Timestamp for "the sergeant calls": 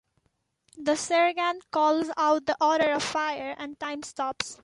0.79-2.09